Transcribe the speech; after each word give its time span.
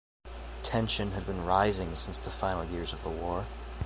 Tension 0.63 1.11
had 1.11 1.27
been 1.27 1.45
rising 1.45 1.93
since 1.93 2.17
the 2.17 2.31
final 2.31 2.65
years 2.65 2.91
of 2.91 3.03
the 3.03 3.09
war. 3.09 3.45